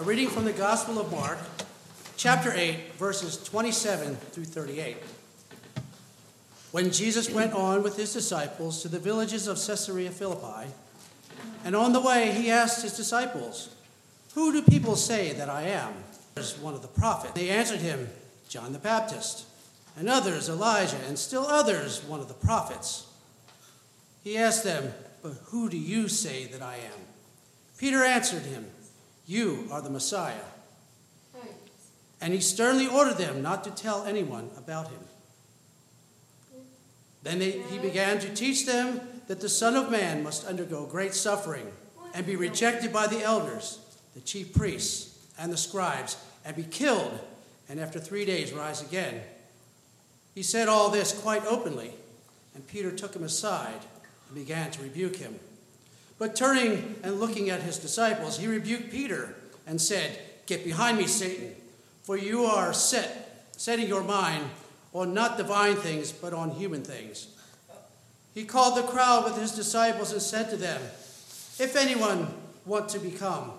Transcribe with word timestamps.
A 0.00 0.02
reading 0.02 0.30
from 0.30 0.46
the 0.46 0.52
Gospel 0.54 0.98
of 0.98 1.12
Mark, 1.12 1.36
chapter 2.16 2.50
8, 2.54 2.94
verses 2.94 3.36
27 3.36 4.16
through 4.16 4.46
38. 4.46 4.96
When 6.72 6.90
Jesus 6.90 7.28
went 7.28 7.52
on 7.52 7.82
with 7.82 7.98
his 7.98 8.10
disciples 8.10 8.80
to 8.80 8.88
the 8.88 8.98
villages 8.98 9.46
of 9.46 9.58
Caesarea 9.58 10.10
Philippi, 10.10 10.70
and 11.66 11.76
on 11.76 11.92
the 11.92 12.00
way 12.00 12.32
he 12.32 12.50
asked 12.50 12.80
his 12.80 12.96
disciples, 12.96 13.74
Who 14.34 14.52
do 14.52 14.62
people 14.62 14.96
say 14.96 15.34
that 15.34 15.50
I 15.50 15.64
am? 15.64 15.92
As 16.34 16.56
one 16.56 16.72
of 16.72 16.80
the 16.80 16.88
prophets. 16.88 17.34
They 17.34 17.50
answered 17.50 17.80
him, 17.80 18.08
John 18.48 18.72
the 18.72 18.78
Baptist, 18.78 19.44
and 19.98 20.08
others 20.08 20.48
Elijah, 20.48 21.00
and 21.06 21.18
still 21.18 21.44
others 21.44 22.02
one 22.04 22.20
of 22.20 22.28
the 22.28 22.32
prophets. 22.32 23.06
He 24.24 24.38
asked 24.38 24.64
them, 24.64 24.94
But 25.22 25.34
who 25.48 25.68
do 25.68 25.76
you 25.76 26.08
say 26.08 26.46
that 26.46 26.62
I 26.62 26.76
am? 26.76 27.00
Peter 27.76 28.02
answered 28.02 28.44
him, 28.44 28.64
You 29.30 29.68
are 29.70 29.80
the 29.80 29.90
Messiah. 29.90 30.42
And 32.20 32.34
he 32.34 32.40
sternly 32.40 32.88
ordered 32.88 33.16
them 33.16 33.42
not 33.42 33.62
to 33.62 33.70
tell 33.70 34.02
anyone 34.04 34.50
about 34.58 34.88
him. 34.88 34.98
Then 37.22 37.38
they, 37.38 37.52
he 37.52 37.78
began 37.78 38.18
to 38.18 38.34
teach 38.34 38.66
them 38.66 39.00
that 39.28 39.40
the 39.40 39.48
Son 39.48 39.76
of 39.76 39.88
Man 39.88 40.24
must 40.24 40.48
undergo 40.48 40.84
great 40.84 41.14
suffering 41.14 41.68
and 42.12 42.26
be 42.26 42.34
rejected 42.34 42.92
by 42.92 43.06
the 43.06 43.22
elders, 43.22 43.78
the 44.16 44.20
chief 44.20 44.52
priests, 44.52 45.16
and 45.38 45.52
the 45.52 45.56
scribes, 45.56 46.16
and 46.44 46.56
be 46.56 46.64
killed, 46.64 47.20
and 47.68 47.78
after 47.78 48.00
three 48.00 48.24
days 48.24 48.52
rise 48.52 48.82
again. 48.82 49.20
He 50.34 50.42
said 50.42 50.66
all 50.66 50.90
this 50.90 51.12
quite 51.12 51.46
openly, 51.46 51.92
and 52.56 52.66
Peter 52.66 52.90
took 52.90 53.14
him 53.14 53.22
aside 53.22 53.78
and 54.26 54.34
began 54.34 54.72
to 54.72 54.82
rebuke 54.82 55.16
him. 55.16 55.38
But 56.20 56.36
turning 56.36 56.96
and 57.02 57.18
looking 57.18 57.48
at 57.48 57.62
his 57.62 57.78
disciples, 57.78 58.38
he 58.38 58.46
rebuked 58.46 58.90
Peter 58.90 59.34
and 59.66 59.80
said, 59.80 60.18
Get 60.44 60.64
behind 60.64 60.98
me, 60.98 61.06
Satan, 61.06 61.54
for 62.02 62.14
you 62.18 62.44
are 62.44 62.74
set, 62.74 63.48
setting 63.56 63.88
your 63.88 64.04
mind 64.04 64.44
on 64.92 65.14
not 65.14 65.38
divine 65.38 65.76
things, 65.76 66.12
but 66.12 66.34
on 66.34 66.50
human 66.50 66.82
things. 66.82 67.28
He 68.34 68.44
called 68.44 68.76
the 68.76 68.86
crowd 68.86 69.24
with 69.24 69.38
his 69.38 69.52
disciples 69.52 70.12
and 70.12 70.20
said 70.20 70.50
to 70.50 70.58
them, 70.58 70.82
If 71.58 71.74
anyone 71.74 72.28
want 72.66 72.90
to 72.90 72.98
become 72.98 73.52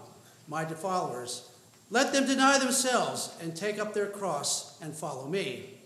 my 0.48 0.64
followers, 0.66 1.50
let 1.90 2.14
them 2.14 2.28
deny 2.28 2.60
themselves 2.60 3.36
and 3.42 3.56
take 3.56 3.80
up 3.80 3.96
their 3.96 4.06
cross 4.06 4.80
and 4.84 4.94
follow 4.94 5.28
me. 5.28 5.80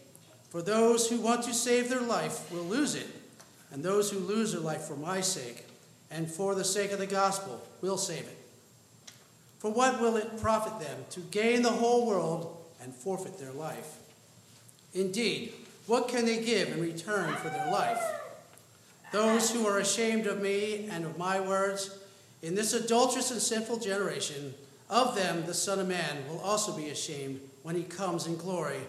For 0.49 0.61
those 0.61 1.09
who 1.09 1.21
want 1.21 1.43
to 1.43 1.53
save 1.53 1.87
their 1.87 2.01
life 2.01 2.51
will 2.51 2.63
lose 2.63 2.95
it, 2.95 3.07
and 3.71 3.81
those 3.81 4.11
who 4.11 4.19
lose 4.19 4.51
their 4.51 4.61
life 4.61 4.81
for 4.81 4.97
my 4.97 5.21
sake 5.21 5.65
and 6.11 6.29
for 6.29 6.55
the 6.55 6.63
sake 6.63 6.91
of 6.91 6.99
the 6.99 7.07
gospel 7.07 7.61
we'll 7.81 7.97
save 7.97 8.21
it. 8.21 8.37
For 9.59 9.71
what 9.71 9.99
will 9.99 10.17
it 10.17 10.41
profit 10.41 10.79
them 10.79 11.05
to 11.11 11.19
gain 11.19 11.61
the 11.61 11.71
whole 11.71 12.05
world 12.05 12.57
and 12.81 12.93
forfeit 12.93 13.39
their 13.39 13.51
life? 13.51 13.97
Indeed, 14.93 15.53
what 15.87 16.07
can 16.07 16.25
they 16.25 16.43
give 16.43 16.69
in 16.69 16.81
return 16.81 17.33
for 17.35 17.49
their 17.49 17.71
life? 17.71 18.01
Those 19.11 19.51
who 19.51 19.65
are 19.65 19.79
ashamed 19.79 20.27
of 20.27 20.41
me 20.41 20.87
and 20.91 21.05
of 21.05 21.17
my 21.17 21.39
words 21.39 21.97
in 22.41 22.53
this 22.53 22.73
adulterous 22.73 23.31
and 23.31 23.41
sinful 23.41 23.79
generation, 23.79 24.53
of 24.89 25.15
them 25.15 25.45
the 25.45 25.53
Son 25.53 25.79
of 25.79 25.87
Man 25.87 26.27
will 26.29 26.39
also 26.41 26.75
be 26.75 26.89
ashamed 26.89 27.39
when 27.63 27.75
he 27.75 27.83
comes 27.83 28.27
in 28.27 28.37
glory 28.37 28.81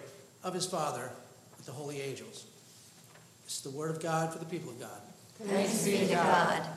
of 0.43 0.53
his 0.53 0.65
Father 0.65 1.09
with 1.55 1.65
the 1.65 1.71
holy 1.71 2.01
angels. 2.01 2.45
This 3.45 3.57
is 3.57 3.61
the 3.61 3.71
word 3.71 3.89
of 3.89 4.01
God 4.01 4.31
for 4.31 4.39
the 4.39 4.45
people 4.45 4.69
of 4.69 4.79
God. 4.79 5.01
Thanks 5.43 5.85
be 5.85 5.97
to 5.97 6.13
God. 6.13 6.67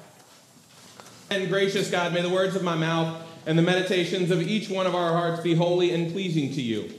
And 1.30 1.48
gracious 1.48 1.88
God, 1.88 2.12
may 2.12 2.22
the 2.22 2.28
words 2.28 2.56
of 2.56 2.64
my 2.64 2.74
mouth 2.74 3.22
and 3.46 3.56
the 3.56 3.62
meditations 3.62 4.32
of 4.32 4.42
each 4.42 4.68
one 4.68 4.88
of 4.88 4.96
our 4.96 5.12
hearts 5.12 5.40
be 5.40 5.54
holy 5.54 5.94
and 5.94 6.10
pleasing 6.10 6.52
to 6.54 6.60
you. 6.60 6.92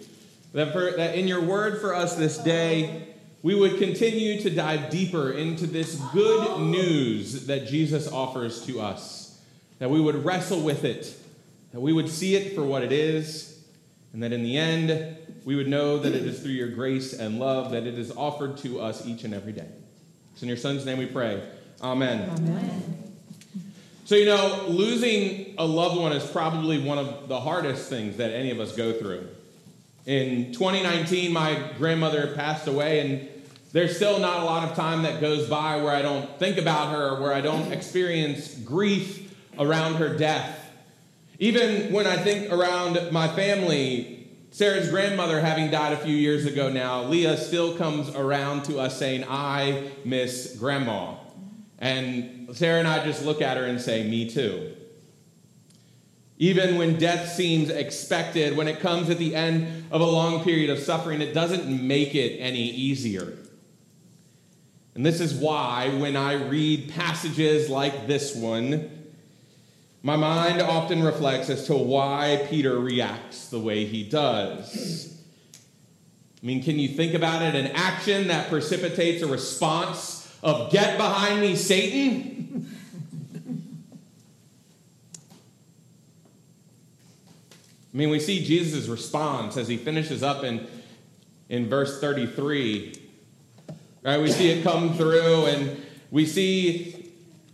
That, 0.54 0.72
for, 0.72 0.92
that 0.92 1.16
in 1.16 1.28
your 1.28 1.42
word 1.42 1.82
for 1.82 1.94
us 1.94 2.16
this 2.16 2.38
day, 2.38 3.10
we 3.44 3.56
would 3.56 3.78
continue 3.78 4.40
to 4.42 4.50
dive 4.50 4.90
deeper 4.90 5.32
into 5.34 5.68
this 5.68 5.96
good 6.14 6.62
news 6.62 7.48
that 7.48 7.68
Jesus 7.68 8.10
offers 8.10 8.66
to 8.68 8.80
us. 8.80 9.38
That 9.80 9.90
we 9.90 10.00
would 10.00 10.24
wrestle 10.24 10.62
with 10.62 10.86
it, 10.86 11.14
that 11.74 11.82
we 11.82 11.92
would 11.92 12.08
see 12.08 12.36
it 12.36 12.56
for 12.56 12.64
what 12.64 12.84
it 12.84 12.94
is, 12.94 13.62
and 14.14 14.24
that 14.24 14.32
in 14.32 14.44
the 14.44 14.58
end, 14.58 15.18
we 15.44 15.58
would 15.58 15.68
know 15.68 15.98
that 16.00 16.14
it 16.14 16.24
is 16.24 16.40
through 16.40 16.52
your 16.52 16.70
grace 16.70 17.12
and 17.12 17.38
love 17.38 17.72
that 17.72 17.86
it 17.86 18.00
is 18.00 18.12
offered 18.12 18.56
to 18.60 18.80
us 18.80 19.06
each 19.06 19.26
and 19.26 19.34
every 19.34 19.52
day. 19.52 19.68
It's 20.32 20.42
in 20.42 20.48
your 20.48 20.58
Son's 20.58 20.86
name 20.86 21.00
we 21.00 21.08
pray. 21.08 21.44
Amen. 21.82 22.30
Amen. 22.30 23.01
So, 24.04 24.16
you 24.16 24.26
know, 24.26 24.66
losing 24.68 25.54
a 25.58 25.66
loved 25.66 26.00
one 26.00 26.12
is 26.12 26.26
probably 26.26 26.82
one 26.82 26.98
of 26.98 27.28
the 27.28 27.40
hardest 27.40 27.88
things 27.88 28.18
that 28.18 28.32
any 28.32 28.50
of 28.50 28.60
us 28.60 28.76
go 28.76 28.94
through. 28.94 29.28
In 30.06 30.52
2019, 30.54 31.32
my 31.32 31.72
grandmother 31.78 32.34
passed 32.36 32.68
away, 32.68 33.00
and 33.00 33.30
there's 33.72 33.96
still 33.96 34.20
not 34.20 34.42
a 34.42 34.44
lot 34.44 34.68
of 34.68 34.76
time 34.76 35.04
that 35.04 35.22
goes 35.22 35.48
by 35.48 35.78
where 35.78 35.94
I 35.94 36.02
don't 36.02 36.28
think 36.40 36.58
about 36.58 36.92
her, 36.92 37.22
where 37.22 37.34
I 37.34 37.42
don't 37.42 37.72
experience 37.72 38.56
grief 38.56 39.34
around 39.60 39.96
her 39.96 40.18
death. 40.18 40.58
Even 41.38 41.94
when 41.94 42.08
I 42.08 42.18
think 42.18 42.52
around 42.52 43.12
my 43.12 43.28
family, 43.28 44.28
Sarah's 44.50 44.90
grandmother 44.90 45.40
having 45.40 45.72
died 45.72 45.94
a 45.94 45.98
few 45.98 46.16
years 46.16 46.46
ago 46.46 46.70
now, 46.70 47.04
Leah 47.04 47.38
still 47.38 47.78
comes 47.78 48.10
around 48.16 48.66
to 48.66 48.80
us 48.80 48.98
saying, 48.98 49.26
I 49.28 49.92
miss 50.04 50.58
grandma. 50.58 51.16
And 51.82 52.56
Sarah 52.56 52.78
and 52.78 52.88
I 52.88 53.04
just 53.04 53.26
look 53.26 53.42
at 53.42 53.58
her 53.58 53.66
and 53.66 53.82
say, 53.82 54.08
Me 54.08 54.30
too. 54.30 54.76
Even 56.38 56.78
when 56.78 56.98
death 56.98 57.34
seems 57.34 57.70
expected, 57.70 58.56
when 58.56 58.68
it 58.68 58.80
comes 58.80 59.10
at 59.10 59.18
the 59.18 59.36
end 59.36 59.86
of 59.92 60.02
a 60.02 60.06
long 60.06 60.44
period 60.44 60.70
of 60.70 60.80
suffering, 60.80 61.22
it 61.22 61.34
doesn't 61.34 61.68
make 61.68 62.16
it 62.16 62.38
any 62.38 62.70
easier. 62.70 63.38
And 64.96 65.06
this 65.06 65.22
is 65.22 65.34
why, 65.34 65.90
when 66.00 66.16
I 66.16 66.34
read 66.34 66.90
passages 66.90 67.70
like 67.70 68.08
this 68.08 68.36
one, 68.36 68.90
my 70.04 70.16
mind 70.16 70.62
often 70.62 71.04
reflects 71.04 71.50
as 71.50 71.68
to 71.68 71.76
why 71.76 72.46
Peter 72.50 72.80
reacts 72.80 73.50
the 73.50 73.60
way 73.60 73.86
he 73.86 74.04
does. 74.04 75.16
I 76.42 76.46
mean, 76.46 76.64
can 76.64 76.80
you 76.80 76.90
think 76.90 77.14
about 77.14 77.44
it? 77.44 77.54
An 77.54 77.68
action 77.76 78.28
that 78.30 78.50
precipitates 78.50 79.22
a 79.22 79.28
response 79.28 80.21
of, 80.44 80.72
Get 80.72 80.98
behind 80.98 81.42
me, 81.42 81.56
Satan? 81.56 82.70
I 87.94 87.98
mean, 87.98 88.10
we 88.10 88.20
see 88.20 88.44
Jesus' 88.44 88.88
response 88.88 89.58
as 89.58 89.68
he 89.68 89.76
finishes 89.76 90.24
up 90.24 90.44
in, 90.44 90.66
in 91.50 91.68
verse 91.68 92.00
33. 92.00 92.96
Right? 94.04 94.22
We 94.22 94.32
see 94.32 94.50
it 94.50 94.64
come 94.64 94.94
through, 94.94 95.46
and 95.48 95.84
we 96.10 96.26
see 96.26 97.12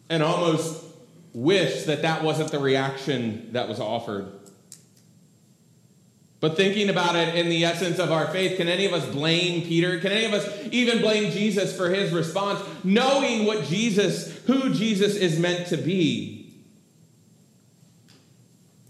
an 0.10 0.22
almost 0.22 0.84
wish 1.34 1.84
that 1.84 2.04
that 2.04 2.24
wasn't 2.24 2.52
the 2.52 2.60
reaction 2.60 3.52
that 3.54 3.68
was 3.68 3.80
offered. 3.80 4.32
But 6.40 6.56
thinking 6.56 6.90
about 6.90 7.16
it 7.16 7.36
in 7.36 7.50
the 7.50 7.66
essence 7.66 7.98
of 7.98 8.12
our 8.12 8.28
faith, 8.28 8.58
can 8.58 8.68
any 8.68 8.86
of 8.86 8.94
us 8.94 9.06
blame 9.08 9.64
Peter? 9.64 10.00
Can 10.00 10.12
any 10.12 10.26
of 10.26 10.34
us 10.34 10.48
even 10.72 11.02
blame 11.02 11.32
Jesus 11.32 11.76
for 11.76 11.90
his 11.90 12.14
response, 12.14 12.64
knowing 12.84 13.46
what 13.46 13.66
Jesus, 13.66 14.38
who 14.46 14.72
Jesus 14.74 15.16
is 15.16 15.40
meant 15.40 15.68
to 15.68 15.78
be? 15.78 16.54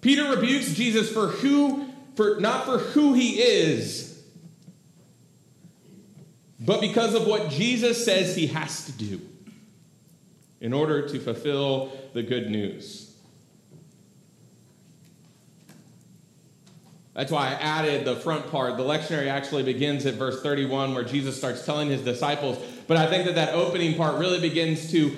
Peter 0.02 0.30
rebukes 0.30 0.74
Jesus 0.74 1.12
for 1.12 1.28
who, 1.28 1.86
for 2.16 2.40
not 2.40 2.66
for 2.66 2.80
who 2.80 3.14
he 3.14 3.40
is, 3.40 4.22
but 6.60 6.82
because 6.82 7.14
of 7.14 7.28
what 7.28 7.50
Jesus 7.50 8.04
says 8.04 8.36
he 8.36 8.48
has 8.48 8.86
to 8.86 8.92
do 8.92 9.22
in 10.60 10.74
order 10.74 11.08
to 11.08 11.20
fulfill 11.20 11.92
the 12.14 12.24
good 12.24 12.50
news. 12.50 13.17
That's 17.18 17.32
why 17.32 17.48
I 17.48 17.54
added 17.54 18.06
the 18.06 18.16
front 18.16 18.52
part. 18.52 18.78
The 18.78 18.84
lectionary 18.84 19.26
actually 19.26 19.64
begins 19.64 20.06
at 20.06 20.14
verse 20.14 20.40
31, 20.44 20.94
where 20.94 21.04
Jesus 21.04 21.36
starts 21.36 21.66
telling 21.66 21.90
his 21.90 22.04
disciples. 22.04 22.60
But 22.86 22.98
I 22.98 23.08
think 23.08 23.26
that 23.26 23.34
that 23.34 23.56
opening 23.56 23.98
part 23.98 24.20
really 24.20 24.40
begins 24.40 24.92
to 24.92 25.16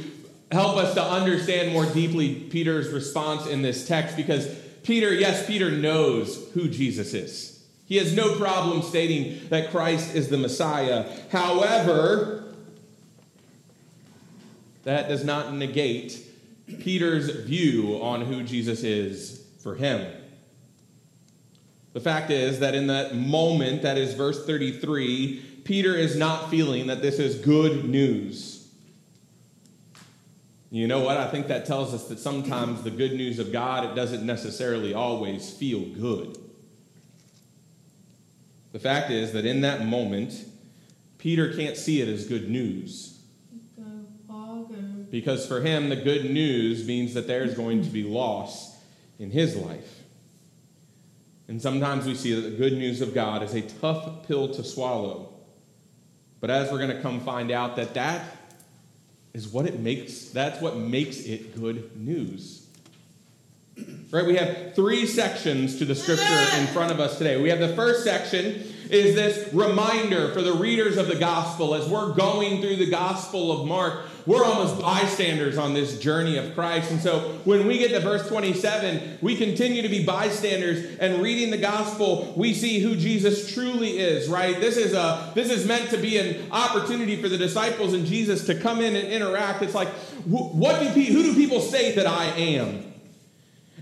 help 0.50 0.78
us 0.78 0.94
to 0.94 1.04
understand 1.04 1.74
more 1.74 1.86
deeply 1.86 2.36
Peter's 2.36 2.88
response 2.94 3.48
in 3.48 3.64
this 3.64 3.86
text 3.86 4.16
because 4.16 4.48
Peter, 4.84 5.14
yes, 5.14 5.46
Peter 5.46 5.70
knows 5.70 6.50
who 6.54 6.70
Jesus 6.70 7.14
is. 7.14 7.68
He 7.86 7.98
has 7.98 8.16
no 8.16 8.38
problem 8.38 8.82
stating 8.82 9.50
that 9.50 9.70
Christ 9.70 10.16
is 10.16 10.30
the 10.30 10.38
Messiah. 10.38 11.06
However, 11.34 12.54
that 14.86 15.10
does 15.10 15.26
not 15.26 15.54
negate 15.54 16.18
Peter's 16.80 17.30
view 17.30 18.00
on 18.02 18.22
who 18.22 18.42
Jesus 18.42 18.84
is 18.84 19.46
for 19.62 19.76
him. 19.76 20.10
The 21.94 22.00
fact 22.00 22.30
is 22.30 22.60
that 22.60 22.76
in 22.76 22.88
that 22.88 23.16
moment, 23.16 23.82
that 23.82 23.98
is 23.98 24.14
verse 24.14 24.46
33, 24.46 25.62
Peter 25.64 25.96
is 25.96 26.16
not 26.16 26.50
feeling 26.50 26.88
that 26.88 27.02
this 27.02 27.20
is 27.20 27.36
good 27.36 27.86
news. 27.86 28.68
You 30.72 30.88
know 30.88 31.00
what? 31.00 31.18
I 31.18 31.28
think 31.28 31.48
that 31.48 31.66
tells 31.66 31.94
us 31.94 32.08
that 32.10 32.20
sometimes 32.20 32.84
the 32.84 32.92
good 32.92 33.14
news 33.14 33.40
of 33.40 33.52
God, 33.52 33.86
it 33.86 33.96
doesn't 33.96 34.24
necessarily 34.24 34.94
always 34.94 35.52
feel 35.52 35.82
good. 35.82 36.38
The 38.72 38.80
fact 38.80 39.10
is 39.10 39.34
that 39.34 39.46
in 39.46 39.62
that 39.62 39.86
moment, 39.86 40.46
Peter 41.18 41.54
can't 41.56 41.76
see 41.76 42.02
it 42.02 42.08
as 42.08 42.28
good 42.28 42.50
news. 42.50 43.20
Because 45.10 45.48
for 45.48 45.62
him, 45.62 45.90
the 45.90 45.96
good 45.96 46.30
news 46.30 46.86
means 46.86 47.16
that 47.16 47.26
there's 47.26 47.56
going 47.56 47.84
to 47.84 47.90
be 47.90 48.04
loss 48.04 48.78
in 49.18 49.32
his 49.32 49.56
life. 49.56 49.99
And 51.50 51.60
sometimes 51.60 52.06
we 52.06 52.14
see 52.14 52.36
that 52.36 52.42
the 52.42 52.56
good 52.56 52.74
news 52.74 53.02
of 53.02 53.16
God 53.16 53.42
is 53.42 53.56
a 53.56 53.62
tough 53.62 54.28
pill 54.28 54.50
to 54.54 54.64
swallow. 54.64 55.34
But 56.40 56.52
as 56.52 56.72
we're 56.72 56.78
going 56.78 56.96
to 56.96 57.02
come 57.02 57.22
find 57.22 57.50
out 57.50 57.76
that 57.78 57.96
that 57.96 58.38
is 59.34 59.48
what 59.48 59.66
it 59.66 59.80
makes 59.80 60.26
that's 60.26 60.62
what 60.62 60.78
makes 60.78 61.22
it 61.22 61.60
good 61.60 61.98
news. 61.98 62.68
Right? 64.12 64.28
We 64.28 64.36
have 64.36 64.76
three 64.76 65.08
sections 65.08 65.80
to 65.80 65.86
the 65.86 65.96
scripture 65.96 66.60
in 66.60 66.68
front 66.68 66.92
of 66.92 67.00
us 67.00 67.18
today. 67.18 67.42
We 67.42 67.50
have 67.50 67.60
the 67.60 67.76
first 67.76 68.04
section 68.04 68.72
is 68.90 69.14
this 69.14 69.54
reminder 69.54 70.34
for 70.34 70.42
the 70.42 70.54
readers 70.54 70.98
of 70.98 71.08
the 71.08 71.16
gospel 71.16 71.76
as 71.76 71.88
we're 71.88 72.12
going 72.14 72.60
through 72.60 72.78
the 72.78 72.90
gospel 72.90 73.52
of 73.52 73.68
Mark. 73.68 74.06
We're 74.26 74.44
almost 74.44 74.82
bystanders 74.82 75.58
on 75.58 75.74
this 75.74 76.00
journey 76.00 76.38
of 76.38 76.56
Christ. 76.56 76.92
And 76.92 77.00
so 77.00 77.20
when 77.46 77.68
we 77.68 77.78
get 77.78 77.92
to 77.92 78.00
verse 78.00 78.28
27, 78.28 79.20
we 79.22 79.36
continue 79.36 79.84
to 79.84 79.90
be 79.90 80.04
bystanders 80.04 80.98
and 81.00 81.22
reading 81.22 81.52
the 81.52 81.58
gospel, 81.58 82.34
we 82.36 82.54
see 82.54 82.80
who 82.80 82.96
Jesus 82.96 83.54
truly 83.54 84.00
is, 84.00 84.28
right? 84.28 84.60
This 84.60 84.76
is 84.76 84.94
a 84.94 85.32
this 85.36 85.52
is 85.52 85.68
meant 85.68 85.92
to 85.92 85.98
be 85.98 86.18
an 86.18 86.52
opportunity 86.52 87.22
for 87.22 87.30
the 87.30 87.38
disciples 87.38 87.94
and 87.94 88.06
Jesus 88.06 88.46
to 88.48 88.56
come 88.56 88.82
in 88.82 88.96
and 88.96 89.08
interact. 89.08 89.62
It's 89.62 89.76
like 89.76 89.90
what 90.26 90.80
do 90.80 90.88
who 90.88 91.24
do 91.24 91.36
people 91.36 91.62
say 91.62 91.94
that 91.94 92.08
I 92.08 92.26
am? 92.26 92.89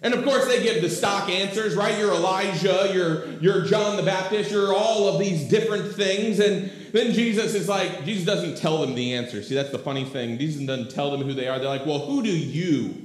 And 0.04 0.14
of 0.14 0.24
course, 0.24 0.48
they 0.48 0.62
give 0.62 0.82
the 0.82 0.90
stock 0.90 1.30
answers, 1.30 1.76
right? 1.76 1.98
You're 1.98 2.14
Elijah, 2.14 2.92
you're, 2.94 3.28
you're 3.40 3.66
John 3.66 3.98
the 3.98 4.04
Baptist, 4.04 4.52
you're 4.52 4.74
all 4.74 5.08
of 5.08 5.20
these 5.20 5.50
different 5.50 5.94
things. 5.94 6.40
And 6.40 6.72
then 6.92 7.14
Jesus 7.14 7.56
is 7.56 7.68
like, 7.68 8.06
Jesus 8.06 8.26
doesn't 8.26 8.58
tell 8.58 8.80
them 8.80 8.96
the 8.96 9.14
answer. 9.14 9.42
See, 9.42 9.56
that's 9.56 9.72
the 9.72 9.80
funny 9.80 10.06
thing. 10.06 10.38
Jesus 10.38 10.64
doesn't 10.66 10.92
tell 10.92 11.12
them 11.12 11.22
who 11.22 11.34
they 11.34 11.48
are. 11.48 11.58
They're 11.58 11.68
like, 11.68 11.86
well, 11.86 12.06
who 12.06 12.22
do 12.22 12.30
you 12.30 12.96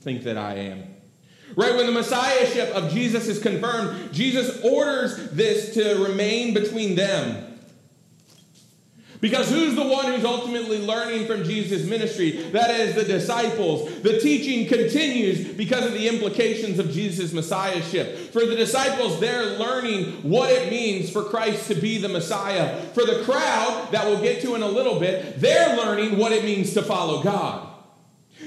think 0.00 0.24
that 0.24 0.36
I 0.36 0.54
am? 0.54 0.82
Right 1.54 1.76
when 1.76 1.86
the 1.86 1.92
messiahship 1.92 2.74
of 2.74 2.90
Jesus 2.90 3.28
is 3.28 3.38
confirmed, 3.40 4.12
Jesus 4.12 4.60
orders 4.64 5.30
this 5.30 5.74
to 5.74 6.02
remain 6.02 6.54
between 6.54 6.94
them. 6.94 7.51
Because 9.22 9.48
who's 9.48 9.76
the 9.76 9.86
one 9.86 10.06
who's 10.06 10.24
ultimately 10.24 10.80
learning 10.80 11.28
from 11.28 11.44
Jesus' 11.44 11.84
ministry? 11.84 12.32
That 12.50 12.70
is 12.70 12.96
the 12.96 13.04
disciples. 13.04 14.02
The 14.02 14.18
teaching 14.18 14.66
continues 14.66 15.46
because 15.54 15.86
of 15.86 15.92
the 15.92 16.08
implications 16.08 16.80
of 16.80 16.90
Jesus' 16.90 17.32
messiahship. 17.32 18.32
For 18.32 18.44
the 18.44 18.56
disciples, 18.56 19.20
they're 19.20 19.58
learning 19.58 20.28
what 20.28 20.50
it 20.50 20.72
means 20.72 21.08
for 21.08 21.22
Christ 21.22 21.68
to 21.68 21.76
be 21.76 21.98
the 21.98 22.08
Messiah. 22.08 22.82
For 22.94 23.04
the 23.04 23.22
crowd, 23.22 23.92
that 23.92 24.06
we'll 24.06 24.20
get 24.20 24.42
to 24.42 24.56
in 24.56 24.62
a 24.62 24.68
little 24.68 24.98
bit, 24.98 25.38
they're 25.38 25.76
learning 25.76 26.18
what 26.18 26.32
it 26.32 26.42
means 26.42 26.74
to 26.74 26.82
follow 26.82 27.22
God. 27.22 27.71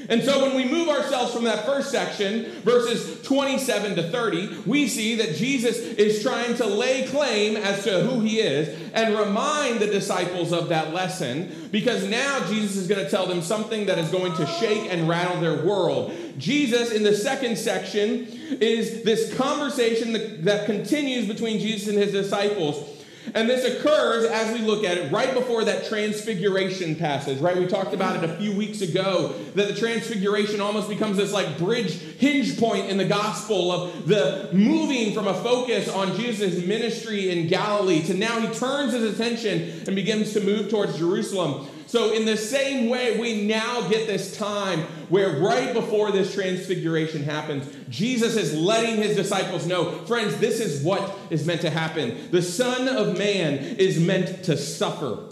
And 0.09 0.23
so 0.23 0.43
when 0.43 0.55
we 0.55 0.65
move 0.65 0.89
ourselves 0.89 1.33
from 1.33 1.45
that 1.45 1.65
first 1.65 1.91
section, 1.91 2.45
verses 2.61 3.21
27 3.23 3.95
to 3.95 4.03
30, 4.09 4.61
we 4.65 4.87
see 4.87 5.15
that 5.15 5.35
Jesus 5.35 5.77
is 5.77 6.21
trying 6.21 6.55
to 6.55 6.65
lay 6.65 7.07
claim 7.07 7.57
as 7.57 7.83
to 7.83 8.01
who 8.01 8.21
he 8.21 8.39
is 8.39 8.91
and 8.93 9.17
remind 9.17 9.79
the 9.79 9.87
disciples 9.87 10.53
of 10.53 10.69
that 10.69 10.93
lesson 10.93 11.69
because 11.71 12.07
now 12.07 12.45
Jesus 12.47 12.75
is 12.77 12.87
going 12.87 13.03
to 13.03 13.09
tell 13.09 13.25
them 13.25 13.41
something 13.41 13.87
that 13.87 13.97
is 13.97 14.09
going 14.09 14.33
to 14.35 14.45
shake 14.45 14.91
and 14.91 15.09
rattle 15.09 15.39
their 15.41 15.65
world. 15.65 16.13
Jesus, 16.37 16.91
in 16.91 17.03
the 17.03 17.15
second 17.15 17.57
section, 17.57 18.27
is 18.61 19.03
this 19.03 19.35
conversation 19.35 20.13
that, 20.43 20.65
continues 20.65 21.27
between 21.27 21.59
Jesus 21.59 21.87
and 21.89 21.97
his 21.97 22.11
disciples. 22.11 22.94
And 23.33 23.49
this 23.49 23.65
occurs 23.65 24.25
as 24.25 24.53
we 24.53 24.65
look 24.65 24.83
at 24.83 24.97
it 24.97 25.11
right 25.11 25.33
before 25.33 25.63
that 25.65 25.85
transfiguration 25.85 26.95
passage, 26.95 27.39
right? 27.39 27.57
We 27.57 27.65
talked 27.65 27.93
about 27.93 28.23
it 28.23 28.29
a 28.29 28.35
few 28.37 28.55
weeks 28.55 28.81
ago 28.81 29.33
that 29.55 29.67
the 29.67 29.75
transfiguration 29.75 30.61
almost 30.61 30.89
becomes 30.89 31.17
this 31.17 31.33
like 31.33 31.57
bridge 31.57 31.93
hinge 31.93 32.59
point 32.59 32.89
in 32.89 32.97
the 32.97 33.05
gospel 33.05 33.71
of 33.71 34.07
the 34.07 34.49
moving 34.53 35.13
from 35.13 35.27
a 35.27 35.33
focus 35.33 35.89
on 35.89 36.15
Jesus' 36.15 36.65
ministry 36.65 37.31
in 37.31 37.47
Galilee 37.47 38.03
to 38.03 38.13
now 38.13 38.39
he 38.39 38.53
turns 38.53 38.93
his 38.93 39.13
attention 39.13 39.83
and 39.87 39.95
begins 39.95 40.33
to 40.33 40.41
move 40.41 40.69
towards 40.69 40.97
Jerusalem. 40.97 41.67
So, 41.87 42.13
in 42.13 42.25
the 42.25 42.35
same 42.35 42.89
way, 42.89 43.19
we 43.19 43.43
now 43.45 43.87
get 43.87 44.07
this 44.07 44.35
time 44.35 44.81
where 45.09 45.39
right 45.39 45.73
before 45.73 46.11
this 46.11 46.33
transfiguration 46.33 47.23
happens, 47.23 47.71
Jesus 47.89 48.35
is 48.35 48.55
letting 48.55 48.97
his 48.97 49.15
disciples 49.15 49.67
know, 49.67 49.91
friends, 50.05 50.37
this 50.37 50.59
is 50.59 50.83
what 50.83 51.15
is 51.29 51.45
meant 51.45 51.61
to 51.61 51.69
happen. 51.69 52.31
The 52.31 52.41
Son 52.41 52.87
of 52.87 53.17
Man 53.17 53.57
is 53.57 53.99
meant 53.99 54.45
to 54.45 54.57
suffer. 54.57 55.29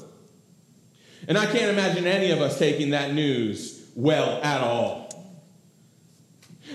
And 1.28 1.38
I 1.38 1.46
can't 1.46 1.72
imagine 1.72 2.06
any 2.06 2.32
of 2.32 2.42
us 2.42 2.60
taking 2.60 2.92
that 2.92 3.14
news 3.14 3.90
well 3.96 4.42
at 4.44 4.62
all. 4.62 5.04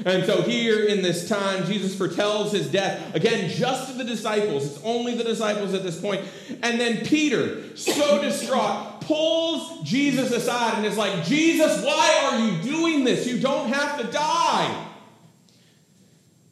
And 0.05 0.25
so, 0.27 0.43
here 0.43 0.85
in 0.85 1.03
this 1.03 1.29
time, 1.29 1.67
Jesus 1.67 1.97
foretells 1.97 2.53
his 2.53 2.71
death 2.71 3.15
again, 3.15 3.49
just 3.51 3.91
to 3.91 3.99
the 3.99 4.05
disciples. 4.05 4.67
It's 4.67 4.85
only 4.85 5.15
the 5.15 5.25
disciples 5.25 5.75
at 5.75 5.83
this 5.83 6.01
point. 6.01 6.25
And 6.63 6.81
then 6.81 7.05
Peter, 7.05 7.77
so 7.77 8.21
distraught, 8.21 8.98
pulls 9.09 9.81
Jesus 9.83 10.31
aside 10.31 10.77
and 10.77 10.87
is 10.87 10.99
like, 10.99 11.25
Jesus, 11.25 11.83
why 11.83 12.21
are 12.31 12.39
you 12.39 12.63
doing 12.63 13.05
this? 13.05 13.27
You 13.27 13.41
don't 13.41 13.73
have 13.73 13.99
to 13.99 14.07
die. 14.07 14.87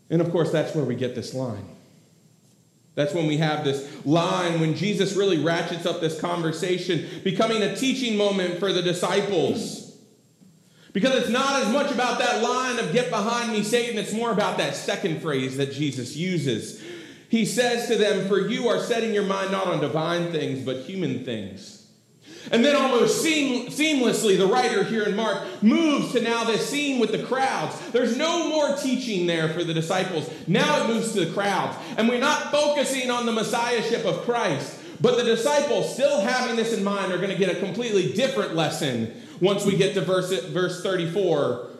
And 0.09 0.23
of 0.23 0.33
course, 0.33 0.51
that's 0.51 0.75
where 0.75 0.85
we 0.85 0.95
get 0.95 1.15
this 1.15 1.35
line. 1.35 1.69
That's 2.95 3.13
when 3.13 3.27
we 3.27 3.37
have 3.37 3.63
this 3.63 3.87
line 4.07 4.59
when 4.59 4.75
Jesus 4.75 5.15
really 5.17 5.45
ratchets 5.45 5.85
up 5.85 6.01
this 6.01 6.19
conversation, 6.19 7.07
becoming 7.23 7.63
a 7.63 7.77
teaching 7.77 8.17
moment 8.17 8.59
for 8.59 8.73
the 8.73 8.81
disciples. 8.81 9.95
Because 10.95 11.15
it's 11.15 11.29
not 11.29 11.61
as 11.63 11.71
much 11.71 11.93
about 11.93 12.19
that 12.21 12.43
line 12.43 12.79
of 12.79 12.95
get 12.95 13.11
behind 13.11 13.53
me, 13.53 13.63
Satan, 13.63 13.99
it's 13.99 14.15
more 14.15 14.31
about 14.31 14.57
that 14.57 14.75
second 14.75 15.21
phrase 15.21 15.59
that 15.59 15.73
Jesus 15.73 16.17
uses. 16.17 16.83
He 17.29 17.45
says 17.45 17.87
to 17.89 17.97
them, 17.97 18.29
For 18.29 18.49
you 18.49 18.69
are 18.69 18.79
setting 18.79 19.13
your 19.13 19.25
mind 19.25 19.53
not 19.53 19.67
on 19.67 19.81
divine 19.81 20.33
things, 20.33 20.65
but 20.65 20.77
human 20.79 21.23
things. 21.23 21.86
And 22.53 22.65
then, 22.65 22.77
almost 22.77 23.23
seam- 23.23 23.67
seamlessly, 23.67 24.39
the 24.39 24.47
writer 24.47 24.85
here 24.85 25.03
in 25.03 25.17
Mark 25.17 25.63
moves 25.63 26.13
to 26.13 26.21
now 26.21 26.45
this 26.45 26.69
scene 26.69 27.01
with 27.01 27.11
the 27.11 27.23
crowds. 27.25 27.77
There's 27.91 28.17
no 28.17 28.49
more 28.49 28.77
teaching 28.77 29.27
there 29.27 29.49
for 29.49 29.65
the 29.65 29.75
disciples. 29.75 30.31
Now 30.47 30.85
it 30.85 30.89
moves 30.89 31.13
to 31.15 31.25
the 31.25 31.33
crowds. 31.33 31.77
And 31.97 32.09
we're 32.09 32.21
not 32.21 32.53
focusing 32.53 33.11
on 33.11 33.27
the 33.27 33.33
messiahship 33.33 34.05
of 34.05 34.23
Christ. 34.23 34.79
But 35.01 35.17
the 35.17 35.25
disciples, 35.25 35.93
still 35.93 36.21
having 36.21 36.57
this 36.57 36.73
in 36.73 36.85
mind, 36.85 37.13
are 37.13 37.19
going 37.19 37.31
to 37.31 37.37
get 37.37 37.55
a 37.55 37.59
completely 37.59 38.13
different 38.13 38.55
lesson 38.55 39.13
once 39.41 39.65
we 39.65 39.77
get 39.77 39.95
to 39.95 40.01
verse, 40.01 40.33
verse 40.47 40.83
34 40.83 41.71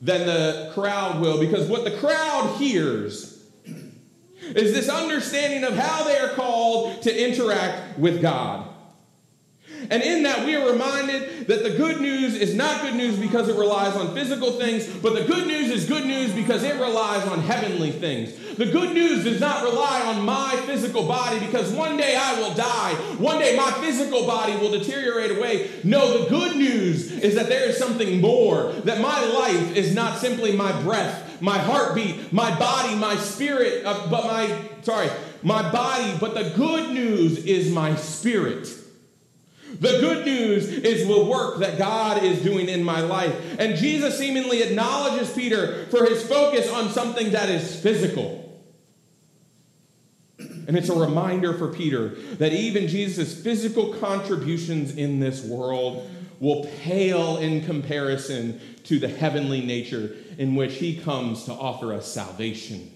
than 0.00 0.26
the 0.26 0.70
crowd 0.74 1.20
will. 1.20 1.38
Because 1.38 1.68
what 1.68 1.84
the 1.84 1.96
crowd 1.98 2.56
hears 2.58 3.44
is 3.64 4.72
this 4.72 4.88
understanding 4.88 5.64
of 5.64 5.76
how 5.76 6.04
they 6.04 6.18
are 6.18 6.30
called 6.30 7.02
to 7.02 7.24
interact 7.24 7.98
with 7.98 8.22
God. 8.22 8.71
And 9.90 10.02
in 10.02 10.22
that, 10.22 10.44
we 10.44 10.54
are 10.54 10.70
reminded 10.70 11.46
that 11.48 11.62
the 11.62 11.70
good 11.70 12.00
news 12.00 12.34
is 12.34 12.54
not 12.54 12.82
good 12.82 12.94
news 12.94 13.18
because 13.18 13.48
it 13.48 13.56
relies 13.56 13.94
on 13.96 14.14
physical 14.14 14.52
things, 14.52 14.86
but 14.86 15.14
the 15.14 15.24
good 15.24 15.46
news 15.46 15.70
is 15.70 15.86
good 15.86 16.04
news 16.04 16.32
because 16.32 16.62
it 16.62 16.74
relies 16.80 17.26
on 17.26 17.40
heavenly 17.40 17.90
things. 17.90 18.32
The 18.56 18.66
good 18.66 18.92
news 18.94 19.24
does 19.24 19.40
not 19.40 19.64
rely 19.64 20.02
on 20.02 20.24
my 20.24 20.54
physical 20.66 21.06
body 21.06 21.38
because 21.40 21.72
one 21.72 21.96
day 21.96 22.16
I 22.16 22.38
will 22.38 22.54
die. 22.54 22.94
One 23.18 23.38
day 23.38 23.56
my 23.56 23.70
physical 23.72 24.26
body 24.26 24.56
will 24.56 24.70
deteriorate 24.70 25.36
away. 25.38 25.70
No, 25.84 26.22
the 26.22 26.28
good 26.28 26.56
news 26.56 27.10
is 27.10 27.34
that 27.34 27.48
there 27.48 27.68
is 27.68 27.78
something 27.78 28.20
more, 28.20 28.72
that 28.84 29.00
my 29.00 29.24
life 29.24 29.74
is 29.74 29.94
not 29.94 30.18
simply 30.18 30.54
my 30.54 30.78
breath, 30.82 31.40
my 31.40 31.58
heartbeat, 31.58 32.32
my 32.32 32.56
body, 32.58 32.94
my 32.94 33.16
spirit, 33.16 33.84
uh, 33.84 34.06
but 34.10 34.24
my, 34.24 34.68
sorry, 34.82 35.08
my 35.42 35.68
body, 35.72 36.14
but 36.20 36.34
the 36.34 36.52
good 36.54 36.90
news 36.90 37.44
is 37.44 37.70
my 37.70 37.96
spirit. 37.96 38.68
The 39.80 39.98
good 40.00 40.24
news 40.26 40.68
is 40.68 41.06
the 41.06 41.24
work 41.24 41.58
that 41.58 41.78
God 41.78 42.22
is 42.22 42.42
doing 42.42 42.68
in 42.68 42.82
my 42.82 43.00
life. 43.00 43.34
And 43.58 43.76
Jesus 43.76 44.18
seemingly 44.18 44.62
acknowledges 44.62 45.32
Peter 45.32 45.86
for 45.86 46.04
his 46.04 46.26
focus 46.26 46.70
on 46.70 46.90
something 46.90 47.30
that 47.30 47.48
is 47.48 47.80
physical. 47.80 48.42
And 50.38 50.76
it's 50.76 50.88
a 50.88 50.98
reminder 50.98 51.54
for 51.54 51.68
Peter 51.68 52.10
that 52.36 52.52
even 52.52 52.88
Jesus' 52.88 53.40
physical 53.40 53.94
contributions 53.94 54.94
in 54.94 55.20
this 55.20 55.44
world 55.44 56.08
will 56.40 56.64
pale 56.82 57.36
in 57.38 57.64
comparison 57.64 58.60
to 58.84 58.98
the 58.98 59.08
heavenly 59.08 59.60
nature 59.60 60.16
in 60.38 60.54
which 60.54 60.74
he 60.74 60.96
comes 60.96 61.44
to 61.44 61.52
offer 61.52 61.92
us 61.92 62.12
salvation. 62.12 62.90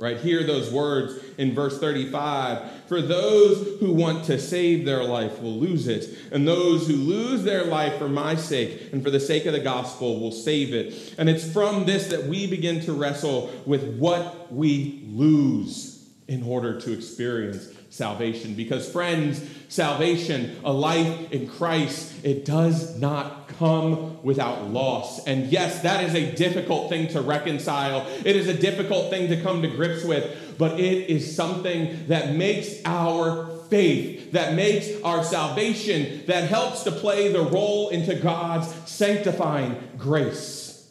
Right? 0.00 0.18
Hear 0.18 0.42
those 0.42 0.72
words 0.72 1.22
in 1.36 1.54
verse 1.54 1.78
35. 1.78 2.86
For 2.86 3.02
those 3.02 3.78
who 3.80 3.92
want 3.92 4.24
to 4.24 4.40
save 4.40 4.86
their 4.86 5.04
life 5.04 5.42
will 5.42 5.58
lose 5.58 5.88
it, 5.88 6.16
and 6.32 6.48
those 6.48 6.86
who 6.88 6.96
lose 6.96 7.42
their 7.44 7.64
life 7.64 7.98
for 7.98 8.08
my 8.08 8.34
sake 8.34 8.92
and 8.92 9.04
for 9.04 9.10
the 9.10 9.20
sake 9.20 9.44
of 9.44 9.52
the 9.52 9.60
gospel 9.60 10.18
will 10.18 10.32
save 10.32 10.72
it. 10.72 11.14
And 11.18 11.28
it's 11.28 11.52
from 11.52 11.84
this 11.84 12.08
that 12.08 12.24
we 12.24 12.46
begin 12.46 12.80
to 12.86 12.94
wrestle 12.94 13.50
with 13.66 13.98
what 13.98 14.50
we 14.50 15.02
lose 15.06 16.08
in 16.28 16.44
order 16.44 16.80
to 16.80 16.92
experience 16.94 17.68
salvation. 17.90 18.54
Because, 18.54 18.90
friends, 18.90 19.42
salvation, 19.68 20.56
a 20.64 20.72
life 20.72 21.30
in 21.32 21.48
Christ, 21.48 22.24
it 22.24 22.44
does 22.44 22.98
not 22.98 23.48
come 23.58 24.22
without 24.22 24.70
loss. 24.70 25.26
And 25.26 25.46
yes, 25.46 25.82
that 25.82 26.02
is 26.04 26.14
a 26.14 26.34
difficult 26.34 26.88
thing 26.88 27.08
to 27.08 27.20
reconcile. 27.20 28.06
It 28.24 28.36
is 28.36 28.48
a 28.48 28.54
difficult 28.54 29.10
thing 29.10 29.28
to 29.28 29.42
come 29.42 29.60
to 29.62 29.68
grips 29.68 30.04
with, 30.04 30.56
but 30.56 30.80
it 30.80 31.10
is 31.10 31.36
something 31.36 32.06
that 32.06 32.34
makes 32.34 32.76
our 32.84 33.50
faith, 33.68 34.32
that 34.32 34.54
makes 34.54 34.88
our 35.02 35.22
salvation, 35.22 36.24
that 36.26 36.48
helps 36.48 36.84
to 36.84 36.90
play 36.90 37.32
the 37.32 37.42
role 37.42 37.88
into 37.90 38.14
God's 38.14 38.72
sanctifying 38.90 39.76
grace. 39.98 40.90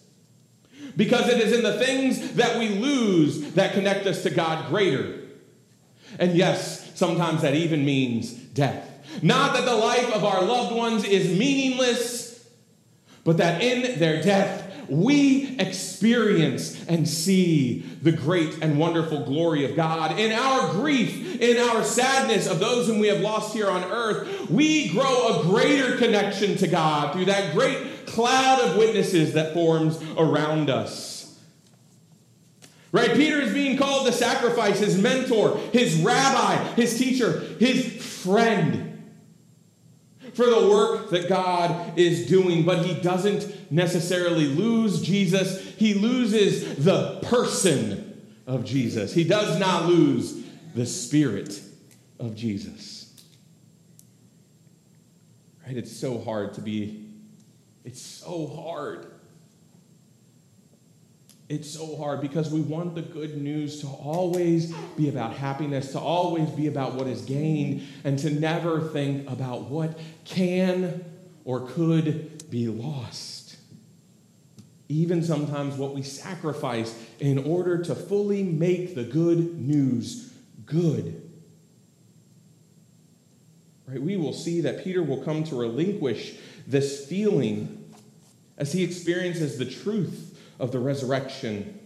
Because 0.95 1.29
it 1.29 1.39
is 1.39 1.53
in 1.53 1.63
the 1.63 1.77
things 1.77 2.33
that 2.33 2.59
we 2.59 2.69
lose 2.69 3.53
that 3.53 3.73
connect 3.73 4.05
us 4.05 4.23
to 4.23 4.29
God 4.29 4.69
greater. 4.69 5.19
And 6.17 6.35
yes, 6.35 6.78
sometimes 6.99 7.41
that 7.41 7.55
even 7.55 7.85
means 7.85 8.31
death. 8.31 8.85
Not 9.23 9.53
that 9.53 9.65
the 9.65 9.75
life 9.75 10.13
of 10.13 10.23
our 10.23 10.43
loved 10.43 10.75
ones 10.75 11.03
is 11.03 11.37
meaningless, 11.37 12.47
but 13.23 13.37
that 13.37 13.61
in 13.61 13.99
their 13.99 14.21
death, 14.21 14.65
we 14.89 15.57
experience 15.59 16.83
and 16.87 17.07
see 17.07 17.79
the 18.01 18.11
great 18.11 18.61
and 18.61 18.77
wonderful 18.77 19.23
glory 19.23 19.63
of 19.65 19.75
God. 19.75 20.19
In 20.19 20.31
our 20.31 20.71
grief, 20.73 21.39
in 21.39 21.57
our 21.57 21.83
sadness 21.83 22.47
of 22.47 22.59
those 22.59 22.87
whom 22.87 22.99
we 22.99 23.07
have 23.07 23.21
lost 23.21 23.53
here 23.53 23.69
on 23.69 23.83
earth, 23.83 24.49
we 24.49 24.89
grow 24.89 25.39
a 25.39 25.43
greater 25.43 25.97
connection 25.97 26.57
to 26.57 26.67
God 26.67 27.13
through 27.13 27.25
that 27.25 27.53
great 27.53 28.07
cloud 28.07 28.61
of 28.61 28.77
witnesses 28.77 29.33
that 29.33 29.53
forms 29.53 30.01
around 30.17 30.69
us. 30.69 31.18
Right? 32.91 33.13
Peter 33.13 33.39
is 33.39 33.53
being 33.53 33.77
called 33.77 34.07
to 34.07 34.13
sacrifice 34.13 34.79
his 34.79 34.97
mentor, 34.97 35.57
his 35.71 36.01
rabbi, 36.01 36.55
his 36.73 36.97
teacher, 36.97 37.39
his 37.59 38.03
friend 38.03 38.89
for 40.33 40.45
the 40.45 40.69
work 40.69 41.09
that 41.09 41.27
God 41.27 41.97
is 41.97 42.27
doing, 42.27 42.63
but 42.65 42.85
he 42.85 42.99
doesn't 43.01 43.71
necessarily 43.71 44.45
lose 44.45 45.01
Jesus. 45.01 45.75
He 45.75 45.93
loses 45.93 46.83
the 46.83 47.19
person 47.23 48.21
of 48.47 48.65
Jesus. 48.65 49.13
He 49.13 49.23
does 49.23 49.59
not 49.59 49.85
lose 49.85 50.43
the 50.75 50.85
spirit 50.85 51.61
of 52.19 52.35
Jesus. 52.35 53.13
Right? 55.65 55.77
It's 55.77 55.95
so 55.95 56.19
hard 56.19 56.53
to 56.55 56.61
be, 56.61 57.05
it's 57.83 58.01
so 58.01 58.47
hard 58.47 59.11
it's 61.49 61.71
so 61.71 61.97
hard 61.97 62.21
because 62.21 62.51
we 62.51 62.61
want 62.61 62.93
the 62.93 63.01
good 63.01 63.41
news 63.41 63.81
to 63.81 63.87
always 63.87 64.71
be 64.95 65.09
about 65.09 65.33
happiness, 65.33 65.91
to 65.93 65.99
always 65.99 66.47
be 66.51 66.67
about 66.67 66.93
what 66.93 67.07
is 67.07 67.23
gained, 67.23 67.87
and 68.03 68.19
to 68.19 68.29
never 68.29 68.79
think 68.79 69.27
about 69.27 69.63
what 69.63 69.99
can 70.25 71.03
or 71.45 71.67
could 71.67 72.47
be 72.51 72.67
lost. 72.67 73.57
Even 74.89 75.23
sometimes 75.23 75.75
what 75.75 75.95
we 75.95 76.03
sacrifice 76.03 76.95
in 77.19 77.39
order 77.39 77.83
to 77.83 77.95
fully 77.95 78.43
make 78.43 78.93
the 78.93 79.03
good 79.03 79.59
news 79.59 80.31
good. 80.67 81.27
Right? 83.87 84.01
We 84.01 84.17
will 84.17 84.33
see 84.33 84.61
that 84.61 84.83
Peter 84.83 85.01
will 85.01 85.23
come 85.23 85.43
to 85.45 85.55
relinquish 85.55 86.35
this 86.67 87.07
feeling 87.07 87.91
as 88.55 88.71
he 88.71 88.83
experiences 88.83 89.57
the 89.57 89.65
truth 89.65 90.29
of 90.59 90.71
the 90.71 90.79
resurrection. 90.79 91.79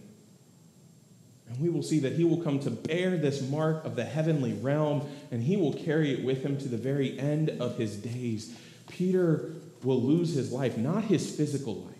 And 1.48 1.60
we 1.60 1.68
will 1.68 1.82
see 1.82 2.00
that 2.00 2.14
he 2.14 2.24
will 2.24 2.42
come 2.42 2.58
to 2.60 2.70
bear 2.70 3.16
this 3.16 3.48
mark 3.48 3.84
of 3.84 3.96
the 3.96 4.04
heavenly 4.04 4.54
realm, 4.54 5.08
and 5.30 5.42
he 5.42 5.56
will 5.56 5.72
carry 5.72 6.12
it 6.12 6.24
with 6.24 6.42
him 6.42 6.58
to 6.58 6.68
the 6.68 6.76
very 6.76 7.18
end 7.18 7.50
of 7.50 7.78
his 7.78 7.96
days. 7.96 8.56
Peter 8.88 9.52
will 9.82 10.02
lose 10.02 10.34
his 10.34 10.50
life, 10.50 10.76
not 10.76 11.04
his 11.04 11.34
physical 11.34 11.76
life. 11.76 11.94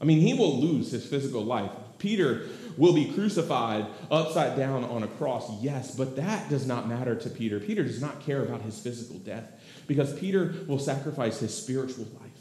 I 0.00 0.04
mean, 0.04 0.20
he 0.20 0.34
will 0.34 0.60
lose 0.60 0.90
his 0.90 1.06
physical 1.06 1.44
life. 1.44 1.70
Peter 1.98 2.46
will 2.76 2.92
be 2.92 3.12
crucified 3.12 3.86
upside 4.10 4.56
down 4.56 4.84
on 4.84 5.02
a 5.02 5.06
cross, 5.06 5.50
yes, 5.62 5.94
but 5.94 6.16
that 6.16 6.48
does 6.50 6.66
not 6.66 6.88
matter 6.88 7.14
to 7.14 7.30
Peter. 7.30 7.60
Peter 7.60 7.82
does 7.82 8.02
not 8.02 8.20
care 8.20 8.42
about 8.42 8.62
his 8.62 8.78
physical 8.78 9.18
death 9.20 9.44
because 9.86 10.12
Peter 10.18 10.54
will 10.66 10.78
sacrifice 10.78 11.40
his 11.40 11.56
spiritual 11.56 12.06
life 12.20 12.33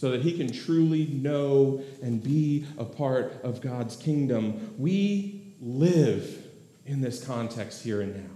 so 0.00 0.10
that 0.12 0.22
he 0.22 0.32
can 0.32 0.50
truly 0.50 1.04
know 1.08 1.82
and 2.02 2.22
be 2.22 2.64
a 2.78 2.84
part 2.86 3.38
of 3.44 3.60
God's 3.60 3.96
kingdom. 3.96 4.74
We 4.78 5.42
live 5.60 6.42
in 6.86 7.02
this 7.02 7.22
context 7.22 7.82
here 7.82 8.00
and 8.00 8.16
now. 8.16 8.30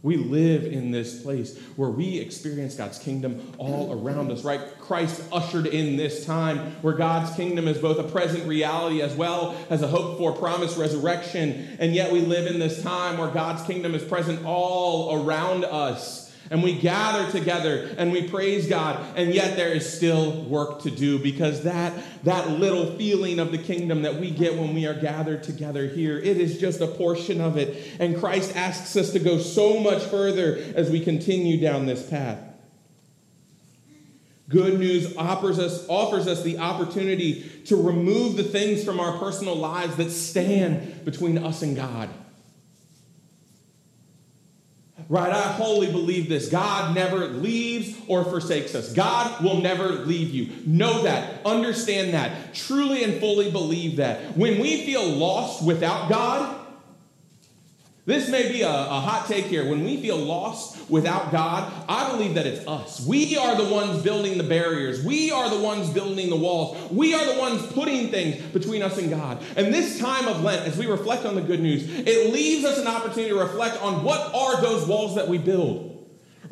We 0.00 0.16
live 0.16 0.64
in 0.64 0.90
this 0.90 1.22
place 1.22 1.58
where 1.76 1.90
we 1.90 2.18
experience 2.18 2.76
God's 2.76 2.98
kingdom 2.98 3.52
all 3.58 3.92
around 3.92 4.32
us, 4.32 4.42
right? 4.42 4.60
Christ 4.80 5.22
ushered 5.30 5.66
in 5.66 5.98
this 5.98 6.24
time 6.24 6.76
where 6.80 6.94
God's 6.94 7.36
kingdom 7.36 7.68
is 7.68 7.76
both 7.76 7.98
a 7.98 8.10
present 8.10 8.48
reality 8.48 9.02
as 9.02 9.14
well 9.14 9.54
as 9.68 9.82
a 9.82 9.86
hope 9.86 10.16
for 10.16 10.32
promised 10.32 10.78
resurrection. 10.78 11.76
And 11.78 11.94
yet 11.94 12.10
we 12.10 12.20
live 12.20 12.46
in 12.46 12.58
this 12.58 12.82
time 12.82 13.18
where 13.18 13.28
God's 13.28 13.62
kingdom 13.64 13.94
is 13.94 14.02
present 14.02 14.46
all 14.46 15.26
around 15.26 15.66
us 15.66 16.23
and 16.50 16.62
we 16.62 16.78
gather 16.78 17.30
together 17.30 17.94
and 17.96 18.12
we 18.12 18.28
praise 18.28 18.66
God, 18.66 19.04
and 19.16 19.32
yet 19.32 19.56
there 19.56 19.72
is 19.72 19.90
still 19.90 20.42
work 20.42 20.82
to 20.82 20.90
do 20.90 21.18
because 21.18 21.62
that, 21.62 21.92
that 22.24 22.50
little 22.50 22.96
feeling 22.96 23.38
of 23.38 23.50
the 23.50 23.58
kingdom 23.58 24.02
that 24.02 24.16
we 24.16 24.30
get 24.30 24.56
when 24.56 24.74
we 24.74 24.86
are 24.86 24.94
gathered 24.94 25.42
together 25.42 25.86
here, 25.86 26.18
it 26.18 26.38
is 26.38 26.58
just 26.58 26.80
a 26.80 26.86
portion 26.86 27.40
of 27.40 27.56
it. 27.56 27.96
And 27.98 28.18
Christ 28.18 28.54
asks 28.56 28.96
us 28.96 29.12
to 29.12 29.18
go 29.18 29.38
so 29.38 29.80
much 29.80 30.02
further 30.04 30.56
as 30.74 30.90
we 30.90 31.00
continue 31.00 31.60
down 31.60 31.86
this 31.86 32.08
path. 32.08 32.38
Good 34.48 34.78
news 34.78 35.16
offers 35.16 35.58
us, 35.58 35.86
offers 35.88 36.26
us 36.26 36.42
the 36.42 36.58
opportunity 36.58 37.48
to 37.66 37.76
remove 37.76 38.36
the 38.36 38.44
things 38.44 38.84
from 38.84 39.00
our 39.00 39.18
personal 39.18 39.56
lives 39.56 39.96
that 39.96 40.10
stand 40.10 41.04
between 41.04 41.38
us 41.38 41.62
and 41.62 41.74
God. 41.74 42.10
Right? 45.08 45.32
I 45.32 45.52
wholly 45.52 45.90
believe 45.90 46.28
this. 46.28 46.48
God 46.48 46.94
never 46.94 47.28
leaves 47.28 47.96
or 48.08 48.24
forsakes 48.24 48.74
us. 48.74 48.92
God 48.92 49.44
will 49.44 49.60
never 49.60 49.88
leave 49.90 50.30
you. 50.30 50.50
Know 50.66 51.02
that. 51.02 51.44
Understand 51.44 52.14
that. 52.14 52.54
Truly 52.54 53.04
and 53.04 53.20
fully 53.20 53.50
believe 53.50 53.96
that. 53.96 54.36
When 54.36 54.60
we 54.60 54.86
feel 54.86 55.06
lost 55.06 55.64
without 55.64 56.08
God, 56.08 56.63
this 58.06 58.28
may 58.28 58.52
be 58.52 58.60
a, 58.60 58.68
a, 58.68 59.00
hot 59.00 59.26
take 59.26 59.46
here. 59.46 59.66
When 59.66 59.82
we 59.82 59.96
feel 59.96 60.18
lost 60.18 60.90
without 60.90 61.32
God, 61.32 61.72
I 61.88 62.10
believe 62.10 62.34
that 62.34 62.46
it's 62.46 62.66
us. 62.68 63.04
We 63.06 63.38
are 63.38 63.56
the 63.56 63.72
ones 63.72 64.02
building 64.02 64.36
the 64.36 64.44
barriers. 64.44 65.02
We 65.02 65.30
are 65.30 65.48
the 65.48 65.60
ones 65.60 65.88
building 65.88 66.28
the 66.28 66.36
walls. 66.36 66.90
We 66.90 67.14
are 67.14 67.24
the 67.34 67.40
ones 67.40 67.66
putting 67.72 68.10
things 68.10 68.42
between 68.52 68.82
us 68.82 68.98
and 68.98 69.08
God. 69.08 69.42
And 69.56 69.72
this 69.72 69.98
time 69.98 70.28
of 70.28 70.42
Lent, 70.42 70.66
as 70.68 70.76
we 70.76 70.84
reflect 70.84 71.24
on 71.24 71.34
the 71.34 71.40
good 71.40 71.60
news, 71.60 71.88
it 71.88 72.30
leaves 72.30 72.66
us 72.66 72.78
an 72.78 72.86
opportunity 72.86 73.30
to 73.30 73.38
reflect 73.38 73.82
on 73.82 74.04
what 74.04 74.34
are 74.34 74.60
those 74.60 74.86
walls 74.86 75.14
that 75.14 75.26
we 75.26 75.38
build. 75.38 75.93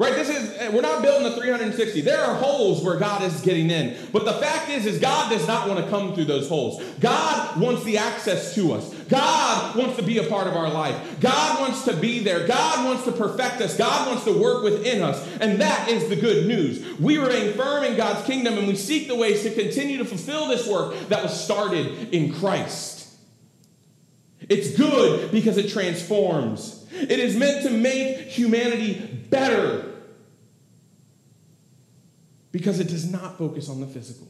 Right? 0.03 0.17
This 0.17 0.31
is 0.31 0.57
eh, 0.59 0.69
we're 0.71 0.81
not 0.81 1.01
building 1.01 1.31
the 1.31 1.37
360. 1.37 2.01
There 2.01 2.21
are 2.21 2.35
holes 2.35 2.83
where 2.83 2.97
God 2.97 3.23
is 3.23 3.41
getting 3.41 3.71
in. 3.71 3.97
But 4.11 4.25
the 4.25 4.33
fact 4.33 4.69
is 4.69 4.85
is 4.85 4.99
God 4.99 5.31
does 5.31 5.47
not 5.47 5.69
want 5.69 5.79
to 5.79 5.89
come 5.89 6.13
through 6.13 6.25
those 6.25 6.49
holes. 6.49 6.83
God 6.99 7.61
wants 7.61 7.85
the 7.85 7.99
access 7.99 8.53
to 8.57 8.73
us. 8.73 8.93
God 9.09 9.77
wants 9.77 9.95
to 9.99 10.03
be 10.03 10.19
a 10.19 10.25
part 10.25 10.49
of 10.49 10.57
our 10.57 10.69
life. 10.69 11.21
God 11.21 11.61
wants 11.61 11.85
to 11.85 11.97
be 11.97 12.19
there. 12.19 12.49
God 12.49 12.85
wants 12.85 13.05
to 13.05 13.13
perfect 13.13 13.61
us. 13.61 13.77
God 13.77 14.09
wants 14.09 14.25
to 14.25 14.33
work 14.33 14.65
within 14.65 15.03
us. 15.03 15.25
And 15.41 15.61
that 15.61 15.89
is 15.89 16.09
the 16.09 16.17
good 16.17 16.49
news. 16.49 16.99
We 16.99 17.19
remain 17.19 17.55
firm 17.55 17.85
in 17.85 17.97
God's 17.97 18.27
kingdom 18.27 18.59
and 18.59 18.67
we 18.67 18.75
seek 18.75 19.07
the 19.07 19.15
ways 19.15 19.45
to 19.45 19.55
continue 19.55 19.99
to 19.99 20.05
fulfill 20.05 20.49
this 20.49 20.67
work 20.67 20.99
that 21.11 21.23
was 21.23 21.45
started 21.45 22.13
in 22.13 22.35
Christ. 22.35 23.09
It's 24.49 24.77
good 24.77 25.31
because 25.31 25.59
it 25.59 25.71
transforms. 25.71 26.85
It 26.93 27.21
is 27.21 27.37
meant 27.37 27.63
to 27.63 27.71
make 27.71 28.19
humanity 28.27 29.27
better 29.31 29.92
because 32.53 32.79
it 32.79 32.89
does 32.89 33.11
not 33.11 33.39
focus 33.39 33.69
on 33.69 33.81
the 33.81 33.87
physical. 33.87 34.29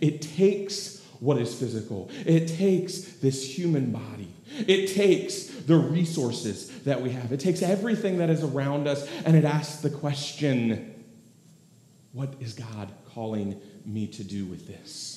It 0.00 0.22
takes 0.22 1.02
what 1.20 1.38
is 1.38 1.54
physical, 1.54 2.10
it 2.26 2.46
takes 2.46 2.98
this 2.98 3.56
human 3.56 3.90
body, 3.90 4.28
it 4.66 4.94
takes 4.94 5.44
the 5.44 5.76
resources 5.76 6.68
that 6.82 7.00
we 7.00 7.10
have, 7.10 7.32
it 7.32 7.40
takes 7.40 7.62
everything 7.62 8.18
that 8.18 8.30
is 8.30 8.42
around 8.42 8.86
us, 8.86 9.08
and 9.24 9.36
it 9.36 9.44
asks 9.44 9.80
the 9.80 9.90
question 9.90 10.92
what 12.12 12.34
is 12.40 12.54
God 12.54 12.90
calling 13.12 13.60
me 13.84 14.06
to 14.06 14.24
do 14.24 14.46
with 14.46 14.66
this? 14.66 15.16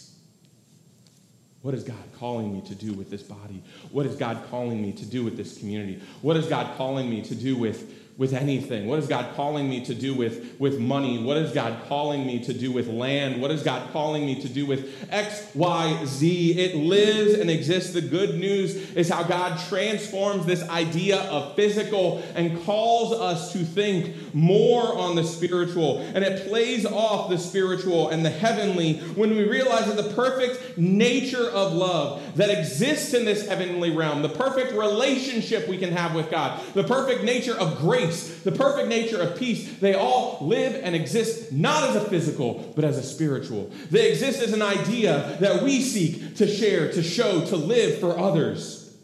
What 1.62 1.74
is 1.74 1.83
God 1.83 1.95
calling 2.17 2.53
me 2.53 2.62
to 2.67 2.75
do 2.75 2.93
with 2.93 3.09
this 3.09 3.24
body? 3.24 3.63
What 3.91 4.05
is 4.05 4.15
God 4.15 4.41
calling 4.50 4.81
me 4.81 4.91
to 4.93 5.05
do 5.05 5.24
with 5.24 5.36
this 5.36 5.57
community? 5.57 6.01
What 6.21 6.38
is 6.38 6.48
God 6.48 6.77
calling 6.77 7.09
me 7.09 7.21
to 7.24 7.36
do 7.36 7.57
with 7.57 8.09
with 8.19 8.33
anything? 8.33 8.85
What 8.85 8.99
is 8.99 9.07
God 9.07 9.33
calling 9.33 9.69
me 9.69 9.83
to 9.85 9.95
do 9.95 10.13
with, 10.13 10.59
with 10.59 10.77
money? 10.77 11.23
What 11.23 11.38
is 11.38 11.53
God 11.53 11.85
calling 11.88 12.27
me 12.27 12.43
to 12.43 12.53
do 12.53 12.69
with 12.69 12.89
land? 12.89 13.41
What 13.41 13.49
is 13.49 13.63
God 13.63 13.93
calling 13.93 14.25
me 14.25 14.41
to 14.41 14.49
do 14.49 14.65
with 14.65 14.93
X, 15.09 15.47
Y, 15.55 16.01
Z? 16.05 16.59
It 16.59 16.75
lives 16.75 17.35
and 17.35 17.49
exists. 17.49 17.93
The 17.93 18.01
good 18.01 18.35
news 18.35 18.75
is 18.93 19.07
how 19.07 19.23
God 19.23 19.57
transforms 19.69 20.45
this 20.45 20.67
idea 20.67 21.21
of 21.21 21.55
physical 21.55 22.21
and 22.35 22.61
calls 22.65 23.13
us 23.13 23.53
to 23.53 23.59
think 23.59 24.13
more 24.35 24.97
on 24.97 25.15
the 25.15 25.23
spiritual. 25.23 25.99
And 26.13 26.25
it 26.25 26.45
plays 26.49 26.85
off 26.85 27.29
the 27.29 27.38
spiritual 27.38 28.09
and 28.09 28.25
the 28.25 28.29
heavenly 28.29 28.97
when 29.15 29.29
we 29.29 29.47
realize 29.47 29.85
that 29.85 29.95
the 29.95 30.13
perfect 30.13 30.77
nature 30.77 31.49
of 31.51 31.71
love 31.71 32.35
that 32.35 32.49
exists 32.49 33.13
in 33.13 33.23
this 33.23 33.47
heavenly 33.47 33.95
realm, 33.95 34.21
the 34.21 34.27
perfect 34.27 34.73
relationship 34.73 35.69
we 35.69 35.77
can 35.77 35.93
have 35.93 36.13
with 36.13 36.29
God, 36.29 36.61
the 36.73 36.83
perfect 36.83 37.23
nature 37.23 37.57
of 37.57 37.77
grace 37.77 38.09
the 38.44 38.51
perfect 38.51 38.88
nature 38.88 39.22
of 39.22 39.38
peace, 39.38 39.80
they 39.80 39.94
all 39.94 40.38
live 40.42 40.75
and 40.84 40.96
exist 40.96 41.51
not 41.51 41.89
as 41.89 41.96
a 41.96 42.01
physical, 42.10 42.74
but 42.75 42.84
as 42.84 42.98
a 42.98 43.04
spiritual. 43.04 43.72
They 43.92 44.10
exist 44.12 44.42
as 44.42 44.54
an 44.54 44.62
idea 44.62 45.38
that 45.39 45.63
we 45.63 45.82
seek 45.82 46.36
to 46.38 46.48
share, 46.48 46.92
to 46.92 47.04
show, 47.04 47.46
to 47.46 47.56
live 47.56 48.00
for 48.00 48.18
others. 48.18 48.98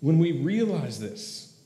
When 0.00 0.18
we 0.18 0.32
realize 0.32 1.00
this, 1.00 1.58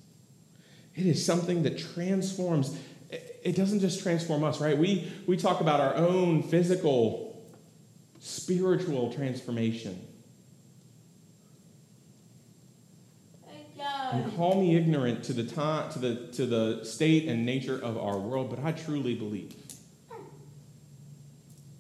it 0.95 1.07
is 1.07 1.25
something 1.25 1.63
that 1.65 1.79
transforms. 1.79 2.77
It 3.11 3.55
doesn't 3.55 3.81
just 3.81 4.03
transform 4.03 4.43
us, 4.45 4.61
right? 4.61 4.77
We, 4.77 5.13
we 5.27 5.37
talk 5.37 5.61
about 5.61 5.81
our 5.81 5.95
own 5.95 6.43
physical, 6.43 7.49
spiritual 8.21 9.13
transformation. 9.13 10.08
And 14.13 14.35
call 14.37 14.61
me 14.61 14.77
ignorant 14.77 15.25
to 15.25 15.33
the 15.33 15.45
time, 15.45 15.91
to 15.93 15.99
the 15.99 16.27
to 16.33 16.47
the 16.47 16.85
state 16.85 17.29
and 17.29 17.45
nature 17.45 17.79
of 17.79 17.99
our 17.99 18.19
world, 18.19 18.49
but 18.49 18.65
I 18.65 18.73
truly 18.73 19.15
believe, 19.15 19.55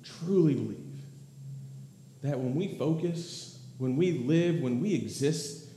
truly 0.05 0.55
believe 0.55 0.79
that 2.23 2.39
when 2.39 2.55
we 2.55 2.69
focus, 2.75 3.59
when 3.79 3.97
we 3.97 4.13
live, 4.13 4.61
when 4.61 4.81
we 4.81 4.95
exist 4.95 5.69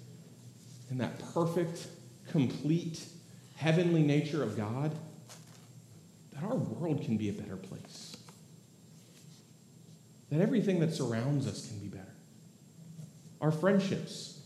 in 0.89 0.97
that 0.97 1.19
perfect, 1.33 1.87
complete, 2.29 3.05
heavenly 3.55 4.03
nature 4.03 4.43
of 4.43 4.57
God, 4.57 4.93
that 6.33 6.43
our 6.43 6.55
world 6.55 7.03
can 7.03 7.17
be 7.17 7.29
a 7.29 7.33
better 7.33 7.55
place. 7.55 8.17
That 10.29 10.41
everything 10.41 10.79
that 10.79 10.93
surrounds 10.93 11.47
us 11.47 11.67
can 11.67 11.79
be 11.79 11.87
better. 11.87 12.13
Our 13.39 13.51
friendships, 13.51 14.40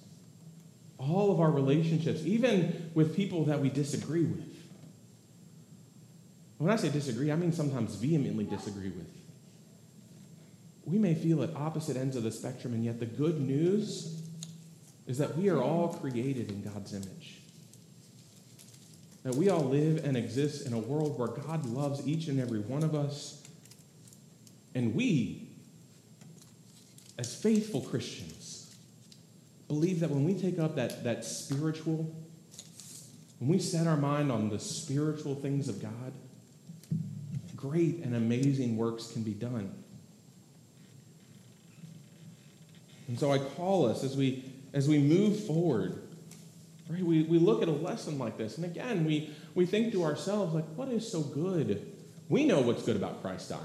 all 1.10 1.32
of 1.32 1.40
our 1.40 1.52
relationships, 1.52 2.22
even 2.26 2.92
with 2.94 3.16
people 3.16 3.46
that 3.46 3.60
we 3.60 3.70
disagree 3.70 4.26
with. 4.26 4.56
When 6.58 6.72
I 6.72 6.76
say 6.78 6.90
disagree, 6.90 7.32
I 7.32 7.36
mean 7.36 7.52
sometimes 7.52 7.96
vehemently 7.96 8.46
disagree 8.46 8.90
with. 8.90 9.12
We 10.86 10.98
may 11.00 11.16
feel 11.16 11.44
at 11.44 11.56
opposite 11.56 11.98
ends 11.98 12.16
of 12.16 12.24
the 12.24 12.32
spectrum, 12.32 12.74
and 12.74 12.86
yet 12.86 13.00
the 13.00 13.06
good 13.06 13.42
news 13.42 14.22
is 15.08 15.18
that 15.18 15.38
we 15.38 15.50
are 15.50 15.62
all 15.62 15.90
created 15.90 16.50
in 16.50 16.62
God's 16.62 16.94
image. 16.94 17.42
That 19.24 19.36
we 19.36 19.50
all 19.50 19.64
live 19.64 20.06
and 20.06 20.16
exist 20.16 20.66
in 20.66 20.74
a 20.74 20.80
world 20.80 21.18
where 21.18 21.28
God 21.28 21.66
loves 21.66 22.08
each 22.08 22.28
and 22.28 22.40
every 22.40 22.60
one 22.60 22.84
of 22.84 22.94
us. 22.94 23.44
And 24.76 24.94
we, 24.94 25.48
as 27.18 27.34
faithful 27.34 27.82
Christians, 27.82 28.35
believe 29.68 30.00
that 30.02 30.10
when 30.10 30.24
we 30.24 30.34
take 30.34 30.60
up 30.60 30.76
that, 30.76 31.04
that 31.04 31.26
spiritual, 31.26 32.14
when 33.40 33.50
we 33.50 33.60
set 33.60 33.88
our 33.88 33.98
mind 33.98 34.32
on 34.32 34.50
the 34.50 34.60
spiritual 34.60 35.36
things 35.36 35.70
of 35.70 35.82
God, 35.82 36.14
great 37.56 37.98
and 37.98 38.16
amazing 38.16 38.78
works 38.78 39.12
can 39.12 39.24
be 39.24 39.34
done. 39.34 39.74
And 43.08 43.20
so 43.20 43.32
I 43.32 43.38
call 43.38 43.86
us 43.88 44.04
as 44.04 44.18
we 44.18 44.52
as 44.74 44.90
we 44.90 44.98
move 44.98 45.46
forward, 45.46 46.02
right? 46.90 47.02
We, 47.02 47.24
we 47.24 47.40
look 47.40 47.62
at 47.62 47.70
a 47.70 47.72
lesson 47.72 48.20
like 48.20 48.38
this, 48.38 48.58
and 48.58 48.66
again, 48.66 49.06
we, 49.06 49.34
we 49.56 49.66
think 49.66 49.94
to 49.94 50.04
ourselves, 50.04 50.54
like, 50.54 50.66
what 50.76 50.90
is 50.90 51.10
so 51.10 51.22
good? 51.22 51.94
We 52.28 52.46
know 52.46 52.60
what's 52.60 52.84
good 52.84 52.98
about 52.98 53.22
Christ 53.22 53.50
dying, 53.50 53.62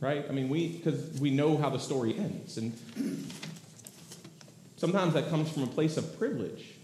right? 0.00 0.24
I 0.26 0.32
mean, 0.32 0.48
we 0.48 0.68
because 0.68 1.20
we 1.20 1.30
know 1.30 1.58
how 1.58 1.68
the 1.68 1.78
story 1.78 2.16
ends. 2.16 2.56
And 2.56 2.72
Sometimes 4.76 5.14
that 5.14 5.28
comes 5.30 5.50
from 5.50 5.62
a 5.62 5.66
place 5.66 5.96
of 5.96 6.18
privilege. 6.18 6.74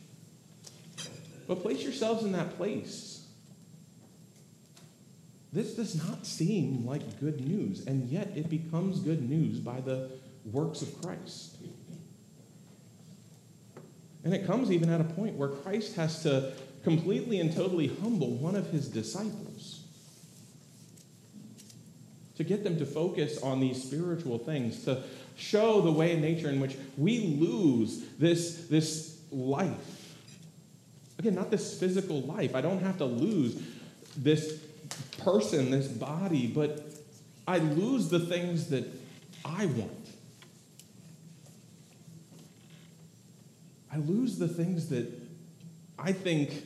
But 1.47 1.61
place 1.63 1.83
yourselves 1.83 2.25
in 2.25 2.33
that 2.33 2.57
place. 2.57 3.27
This 5.53 5.75
does 5.75 5.95
not 5.95 6.25
seem 6.25 6.87
like 6.87 7.21
good 7.21 7.47
news, 7.47 7.87
and 7.87 8.09
yet 8.09 8.33
it 8.35 8.49
becomes 8.49 9.01
good 9.01 9.29
news 9.29 9.59
by 9.59 9.81
the 9.81 10.11
works 10.45 10.81
of 10.81 11.03
Christ. 11.03 11.57
And 14.25 14.33
it 14.33 14.47
comes 14.47 14.71
even 14.71 14.89
at 14.89 15.01
a 15.01 15.05
point 15.05 15.37
where 15.37 15.49
Christ 15.49 15.97
has 15.97 16.23
to 16.23 16.53
completely 16.85 17.39
and 17.41 17.55
totally 17.55 17.89
humble 17.89 18.31
one 18.37 18.55
of 18.55 18.71
his 18.71 18.89
disciples 18.89 19.81
to 22.37 22.45
get 22.45 22.65
them 22.65 22.79
to 22.79 22.87
focus 22.87 23.41
on 23.43 23.61
these 23.61 23.83
spiritual 23.83 24.39
things, 24.39 24.85
to 24.85 25.03
show 25.37 25.81
the 25.81 25.91
way 25.91 26.13
in 26.13 26.21
nature 26.21 26.49
in 26.49 26.61
which 26.61 26.77
we 26.97 27.37
lose 27.39 28.05
this, 28.19 28.67
this 28.69 29.21
life. 29.31 30.15
Again, 31.19 31.35
not 31.35 31.51
this 31.51 31.79
physical 31.79 32.23
life. 32.23 32.55
I 32.55 32.61
don't 32.61 32.83
have 32.83 32.99
to 32.99 33.05
lose 33.05 33.61
this 34.17 34.61
person, 35.19 35.71
this 35.71 35.89
body, 35.89 36.47
but 36.47 36.85
I 37.47 37.59
lose 37.59 38.09
the 38.09 38.19
things 38.19 38.69
that 38.69 38.85
I 39.45 39.67
want. 39.67 39.91
I 43.93 43.99
lose 43.99 44.39
the 44.39 44.49
things 44.49 44.89
that 44.89 45.07
I 45.99 46.13
think 46.13 46.65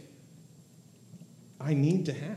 I 1.60 1.74
need 1.74 2.06
to 2.06 2.12
have 2.12 2.36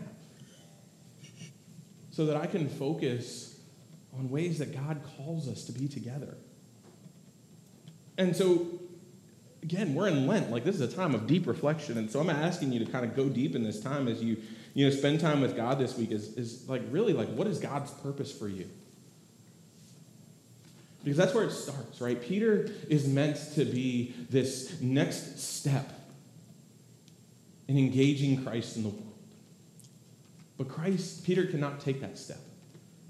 so 2.11 2.25
that 2.25 2.35
I 2.35 2.47
can 2.47 2.67
focus 2.67 3.58
on 4.17 4.29
ways 4.29 4.59
that 4.59 4.73
God 4.73 5.01
calls 5.17 5.47
us 5.47 5.65
to 5.65 5.71
be 5.71 5.87
together. 5.87 6.35
And 8.17 8.35
so, 8.35 8.67
again, 9.63 9.95
we're 9.95 10.07
in 10.07 10.27
Lent. 10.27 10.51
Like, 10.51 10.63
this 10.63 10.75
is 10.75 10.81
a 10.81 10.93
time 10.93 11.15
of 11.15 11.27
deep 11.27 11.47
reflection. 11.47 11.97
And 11.97 12.11
so, 12.11 12.19
I'm 12.19 12.29
asking 12.29 12.73
you 12.73 12.83
to 12.83 12.91
kind 12.91 13.05
of 13.05 13.15
go 13.15 13.29
deep 13.29 13.55
in 13.55 13.63
this 13.63 13.79
time 13.79 14.07
as 14.07 14.21
you, 14.21 14.37
you 14.73 14.85
know, 14.85 14.91
spend 14.91 15.19
time 15.19 15.41
with 15.41 15.55
God 15.55 15.79
this 15.79 15.97
week. 15.97 16.11
Is, 16.11 16.37
is 16.37 16.67
like, 16.67 16.81
really, 16.89 17.13
like, 17.13 17.29
what 17.29 17.47
is 17.47 17.59
God's 17.59 17.91
purpose 17.91 18.31
for 18.31 18.47
you? 18.47 18.69
Because 21.03 21.17
that's 21.17 21.33
where 21.33 21.45
it 21.45 21.51
starts, 21.51 22.01
right? 22.01 22.21
Peter 22.21 22.69
is 22.89 23.07
meant 23.07 23.37
to 23.55 23.63
be 23.63 24.13
this 24.29 24.81
next 24.81 25.39
step 25.39 25.93
in 27.69 27.77
engaging 27.77 28.43
Christ 28.43 28.75
in 28.75 28.83
the 28.83 28.89
world. 28.89 29.13
But 30.57 30.67
Christ, 30.67 31.23
Peter 31.23 31.45
cannot 31.45 31.79
take 31.79 32.01
that 32.01 32.17
step 32.17 32.39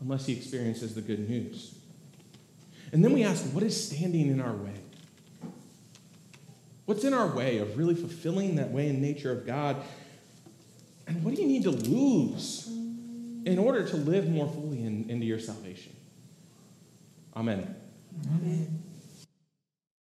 unless 0.02 0.26
he 0.26 0.34
experiences 0.34 0.96
the 0.96 1.02
good 1.02 1.30
news. 1.30 1.76
And 2.92 3.04
then 3.04 3.14
we 3.14 3.24
ask, 3.24 3.44
what 3.54 3.64
is 3.64 3.88
standing 3.88 4.30
in 4.30 4.42
our 4.42 4.54
way? 4.54 4.74
What's 6.86 7.04
in 7.04 7.14
our 7.14 7.28
way 7.28 7.60
of 7.60 7.78
really 7.78 7.94
fulfilling 7.94 8.56
that 8.56 8.72
way 8.72 8.90
in 8.90 9.02
nature 9.02 9.32
of 9.32 9.46
God? 9.46 9.78
And 11.06 11.24
what 11.24 11.36
do 11.36 11.42
you 11.42 11.48
need 11.48 11.64
to 11.64 11.72
lose 11.72 12.68
in 13.46 13.60
order 13.60 13.88
to 13.88 13.96
live 13.96 14.28
more 14.30 14.48
fully 14.48 14.84
in, 14.84 15.10
into 15.10 15.26
your 15.26 15.40
salvation? 15.40 15.96
Amen. 17.36 17.76
Amen. 18.26 18.89